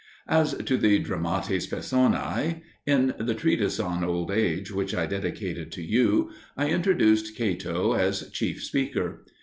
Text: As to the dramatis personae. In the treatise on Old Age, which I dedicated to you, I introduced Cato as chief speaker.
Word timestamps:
As 0.27 0.55
to 0.55 0.77
the 0.77 0.97
dramatis 0.97 1.67
personae. 1.67 2.63
In 2.87 3.13
the 3.19 3.35
treatise 3.35 3.79
on 3.79 4.03
Old 4.03 4.31
Age, 4.31 4.71
which 4.71 4.95
I 4.95 5.05
dedicated 5.05 5.71
to 5.73 5.83
you, 5.83 6.31
I 6.57 6.69
introduced 6.69 7.37
Cato 7.37 7.93
as 7.93 8.27
chief 8.31 8.63
speaker. 8.63 9.23